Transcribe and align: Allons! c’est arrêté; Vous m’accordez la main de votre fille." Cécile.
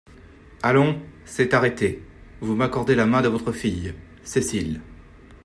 Allons! 0.63 0.99
c’est 1.25 1.53
arrêté; 1.53 2.01
Vous 2.39 2.55
m’accordez 2.55 2.95
la 2.95 3.05
main 3.05 3.21
de 3.21 3.27
votre 3.27 3.51
fille." 3.51 3.93
Cécile. 4.23 4.81